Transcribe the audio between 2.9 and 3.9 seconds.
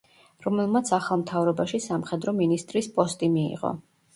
პოსტი მიიღო.